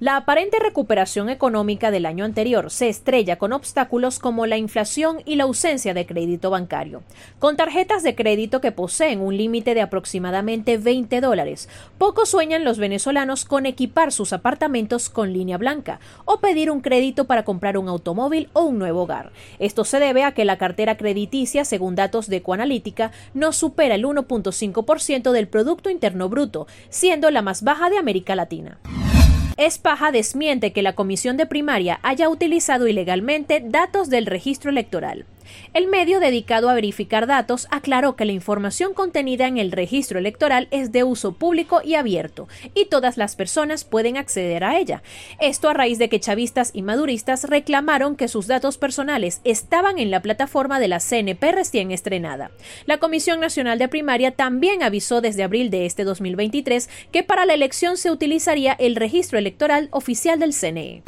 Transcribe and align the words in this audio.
La 0.00 0.16
aparente 0.16 0.60
recuperación 0.60 1.28
económica 1.28 1.90
del 1.90 2.06
año 2.06 2.24
anterior 2.24 2.70
se 2.70 2.88
estrella 2.88 3.36
con 3.36 3.52
obstáculos 3.52 4.20
como 4.20 4.46
la 4.46 4.56
inflación 4.56 5.22
y 5.24 5.34
la 5.34 5.42
ausencia 5.42 5.92
de 5.92 6.06
crédito 6.06 6.50
bancario. 6.50 7.02
Con 7.40 7.56
tarjetas 7.56 8.04
de 8.04 8.14
crédito 8.14 8.60
que 8.60 8.70
poseen 8.70 9.20
un 9.20 9.36
límite 9.36 9.74
de 9.74 9.80
aproximadamente 9.80 10.78
20 10.78 11.20
dólares, 11.20 11.68
pocos 11.98 12.28
sueñan 12.28 12.62
los 12.62 12.78
venezolanos 12.78 13.44
con 13.44 13.66
equipar 13.66 14.12
sus 14.12 14.32
apartamentos 14.32 15.08
con 15.08 15.32
línea 15.32 15.58
blanca 15.58 15.98
o 16.24 16.38
pedir 16.38 16.70
un 16.70 16.80
crédito 16.80 17.24
para 17.24 17.44
comprar 17.44 17.76
un 17.76 17.88
automóvil 17.88 18.50
o 18.52 18.62
un 18.62 18.78
nuevo 18.78 19.02
hogar. 19.02 19.32
Esto 19.58 19.82
se 19.82 19.98
debe 19.98 20.22
a 20.22 20.30
que 20.30 20.44
la 20.44 20.58
cartera 20.58 20.96
crediticia, 20.96 21.64
según 21.64 21.96
datos 21.96 22.28
de 22.28 22.36
Ecoanalítica, 22.36 23.10
no 23.34 23.52
supera 23.52 23.96
el 23.96 24.04
1.5% 24.04 25.32
del 25.32 25.48
Producto 25.48 25.90
Interno 25.90 26.28
Bruto, 26.28 26.68
siendo 26.88 27.32
la 27.32 27.42
más 27.42 27.64
baja 27.64 27.90
de 27.90 27.98
América 27.98 28.36
Latina. 28.36 28.78
Espaja 29.58 30.12
desmiente 30.12 30.72
que 30.72 30.82
la 30.82 30.94
Comisión 30.94 31.36
de 31.36 31.44
Primaria 31.44 31.98
haya 32.04 32.28
utilizado 32.28 32.86
ilegalmente 32.86 33.60
datos 33.60 34.08
del 34.08 34.26
registro 34.26 34.70
electoral. 34.70 35.26
El 35.74 35.86
medio 35.86 36.20
dedicado 36.20 36.68
a 36.68 36.74
verificar 36.74 37.26
datos 37.26 37.66
aclaró 37.70 38.16
que 38.16 38.24
la 38.24 38.32
información 38.32 38.94
contenida 38.94 39.46
en 39.46 39.58
el 39.58 39.72
registro 39.72 40.18
electoral 40.18 40.68
es 40.70 40.92
de 40.92 41.04
uso 41.04 41.32
público 41.32 41.80
y 41.84 41.94
abierto, 41.94 42.48
y 42.74 42.86
todas 42.86 43.16
las 43.16 43.36
personas 43.36 43.84
pueden 43.84 44.16
acceder 44.16 44.64
a 44.64 44.78
ella. 44.78 45.02
Esto 45.40 45.68
a 45.68 45.74
raíz 45.74 45.98
de 45.98 46.08
que 46.08 46.20
chavistas 46.20 46.70
y 46.74 46.82
maduristas 46.82 47.44
reclamaron 47.44 48.16
que 48.16 48.28
sus 48.28 48.46
datos 48.46 48.78
personales 48.78 49.40
estaban 49.44 49.98
en 49.98 50.10
la 50.10 50.22
plataforma 50.22 50.80
de 50.80 50.88
la 50.88 51.00
CNP 51.00 51.52
recién 51.52 51.90
estrenada. 51.90 52.50
La 52.86 52.98
Comisión 52.98 53.40
Nacional 53.40 53.78
de 53.78 53.88
Primaria 53.88 54.32
también 54.32 54.82
avisó 54.82 55.20
desde 55.20 55.42
abril 55.42 55.70
de 55.70 55.86
este 55.86 56.04
2023 56.04 56.88
que 57.12 57.22
para 57.22 57.46
la 57.46 57.54
elección 57.54 57.96
se 57.96 58.10
utilizaría 58.10 58.72
el 58.72 58.96
registro 58.96 59.38
electoral 59.38 59.88
oficial 59.92 60.38
del 60.38 60.54
CNE. 60.54 61.02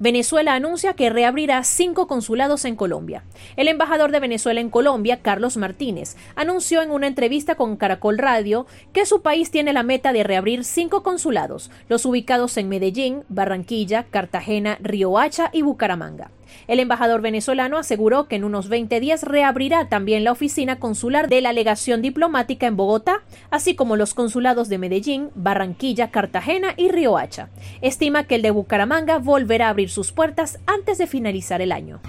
Venezuela 0.00 0.54
anuncia 0.54 0.94
que 0.94 1.10
reabrirá 1.10 1.62
cinco 1.62 2.06
consulados 2.06 2.64
en 2.64 2.74
Colombia. 2.74 3.22
El 3.56 3.68
embajador 3.68 4.12
de 4.12 4.20
Venezuela 4.20 4.58
en 4.58 4.70
Colombia, 4.70 5.20
Carlos 5.20 5.58
Martínez, 5.58 6.16
anunció 6.36 6.80
en 6.80 6.90
una 6.90 7.06
entrevista 7.06 7.54
con 7.54 7.76
Caracol 7.76 8.16
Radio 8.16 8.66
que 8.94 9.04
su 9.04 9.20
país 9.20 9.50
tiene 9.50 9.74
la 9.74 9.82
meta 9.82 10.14
de 10.14 10.22
reabrir 10.22 10.64
cinco 10.64 11.02
consulados, 11.02 11.70
los 11.90 12.06
ubicados 12.06 12.56
en 12.56 12.70
Medellín, 12.70 13.24
Barranquilla, 13.28 14.04
Cartagena, 14.04 14.78
Riohacha 14.80 15.50
y 15.52 15.60
Bucaramanga. 15.60 16.30
El 16.68 16.80
embajador 16.80 17.20
venezolano 17.20 17.78
aseguró 17.78 18.28
que 18.28 18.36
en 18.36 18.44
unos 18.44 18.68
20 18.68 19.00
días 19.00 19.22
reabrirá 19.22 19.88
también 19.88 20.24
la 20.24 20.32
oficina 20.32 20.78
consular 20.78 21.28
de 21.28 21.40
la 21.40 21.52
legación 21.52 22.02
diplomática 22.02 22.66
en 22.66 22.76
Bogotá, 22.76 23.22
así 23.50 23.74
como 23.74 23.96
los 23.96 24.14
consulados 24.14 24.68
de 24.68 24.78
Medellín, 24.78 25.30
Barranquilla, 25.34 26.10
Cartagena 26.10 26.74
y 26.76 26.90
Riohacha. 26.90 27.48
Estima 27.80 28.24
que 28.24 28.36
el 28.36 28.42
de 28.42 28.50
Bucaramanga 28.50 29.18
volverá 29.18 29.66
a 29.66 29.70
abrir 29.70 29.90
sus 29.90 30.12
puertas 30.12 30.58
antes 30.66 30.98
de 30.98 31.06
finalizar 31.06 31.60
el 31.60 31.72
año. 31.72 32.00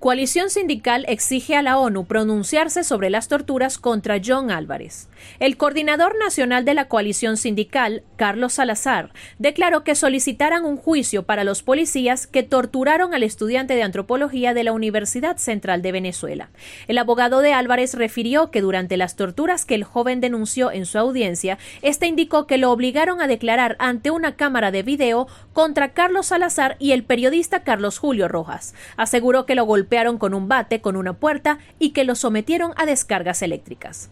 Coalición 0.00 0.48
Sindical 0.48 1.04
exige 1.08 1.56
a 1.56 1.60
la 1.60 1.76
ONU 1.76 2.06
pronunciarse 2.06 2.84
sobre 2.84 3.10
las 3.10 3.28
torturas 3.28 3.76
contra 3.76 4.18
John 4.24 4.50
Álvarez. 4.50 5.10
El 5.40 5.58
coordinador 5.58 6.16
nacional 6.18 6.64
de 6.64 6.72
la 6.72 6.88
coalición 6.88 7.36
sindical, 7.36 8.02
Carlos 8.16 8.54
Salazar, 8.54 9.12
declaró 9.38 9.84
que 9.84 9.94
solicitaran 9.94 10.64
un 10.64 10.78
juicio 10.78 11.24
para 11.24 11.44
los 11.44 11.62
policías 11.62 12.26
que 12.26 12.42
torturaron 12.42 13.12
al 13.12 13.22
estudiante 13.22 13.74
de 13.74 13.82
antropología 13.82 14.54
de 14.54 14.64
la 14.64 14.72
Universidad 14.72 15.36
Central 15.36 15.82
de 15.82 15.92
Venezuela. 15.92 16.48
El 16.88 16.96
abogado 16.96 17.42
de 17.42 17.52
Álvarez 17.52 17.92
refirió 17.92 18.50
que 18.50 18.62
durante 18.62 18.96
las 18.96 19.16
torturas 19.16 19.66
que 19.66 19.74
el 19.74 19.84
joven 19.84 20.22
denunció 20.22 20.72
en 20.72 20.86
su 20.86 20.96
audiencia, 20.96 21.58
este 21.82 22.06
indicó 22.06 22.46
que 22.46 22.56
lo 22.56 22.70
obligaron 22.70 23.20
a 23.20 23.26
declarar 23.26 23.76
ante 23.78 24.10
una 24.10 24.36
cámara 24.36 24.70
de 24.70 24.82
video 24.82 25.28
contra 25.52 25.92
Carlos 25.92 26.28
Salazar 26.28 26.76
y 26.78 26.92
el 26.92 27.04
periodista 27.04 27.64
Carlos 27.64 27.98
Julio 27.98 28.28
Rojas. 28.28 28.74
Aseguró 28.96 29.44
que 29.44 29.54
lo 29.54 29.66
golpeó 29.66 29.89
golpearon 29.90 30.18
con 30.18 30.34
un 30.34 30.46
bate 30.46 30.80
con 30.80 30.94
una 30.94 31.14
puerta 31.14 31.58
y 31.80 31.90
que 31.90 32.04
lo 32.04 32.14
sometieron 32.14 32.72
a 32.76 32.86
descargas 32.86 33.42
eléctricas. 33.42 34.08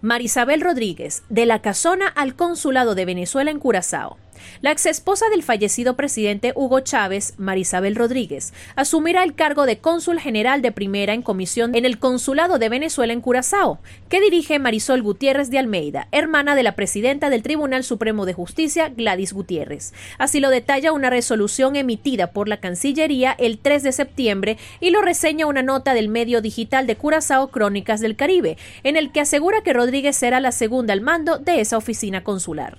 Marisabel 0.00 0.62
Rodríguez, 0.62 1.22
de 1.28 1.44
la 1.44 1.60
Casona 1.60 2.08
al 2.08 2.34
Consulado 2.34 2.94
de 2.94 3.04
Venezuela 3.04 3.50
en 3.50 3.58
Curazao. 3.58 4.16
La 4.60 4.70
exesposa 4.70 5.28
del 5.28 5.42
fallecido 5.42 5.96
presidente 5.96 6.52
Hugo 6.54 6.80
Chávez, 6.80 7.34
Marisabel 7.38 7.94
Rodríguez, 7.94 8.52
asumirá 8.74 9.22
el 9.22 9.34
cargo 9.34 9.66
de 9.66 9.78
cónsul 9.78 10.20
general 10.20 10.62
de 10.62 10.72
primera 10.72 11.14
en 11.14 11.22
comisión 11.22 11.74
en 11.74 11.84
el 11.84 11.98
Consulado 11.98 12.58
de 12.58 12.68
Venezuela 12.68 13.12
en 13.12 13.20
Curazao, 13.20 13.78
que 14.08 14.20
dirige 14.20 14.58
Marisol 14.58 15.02
Gutiérrez 15.02 15.50
de 15.50 15.58
Almeida, 15.58 16.08
hermana 16.12 16.54
de 16.54 16.62
la 16.62 16.76
presidenta 16.76 17.30
del 17.30 17.42
Tribunal 17.42 17.84
Supremo 17.84 18.26
de 18.26 18.32
Justicia, 18.32 18.88
Gladys 18.88 19.32
Gutiérrez. 19.32 19.92
Así 20.18 20.40
lo 20.40 20.50
detalla 20.50 20.92
una 20.92 21.10
resolución 21.10 21.76
emitida 21.76 22.32
por 22.32 22.48
la 22.48 22.58
Cancillería 22.58 23.34
el 23.38 23.58
3 23.58 23.82
de 23.82 23.92
septiembre 23.92 24.58
y 24.80 24.90
lo 24.90 25.02
reseña 25.02 25.46
una 25.46 25.62
nota 25.62 25.94
del 25.94 26.08
medio 26.08 26.40
digital 26.40 26.86
de 26.86 26.96
Curazao 26.96 27.48
Crónicas 27.48 28.00
del 28.00 28.16
Caribe, 28.16 28.56
en 28.82 28.96
el 28.96 29.12
que 29.12 29.20
asegura 29.20 29.62
que 29.62 29.72
Rodríguez 29.72 30.16
será 30.16 30.40
la 30.40 30.52
segunda 30.52 30.92
al 30.92 31.00
mando 31.00 31.38
de 31.38 31.60
esa 31.60 31.76
oficina 31.76 32.22
consular. 32.22 32.78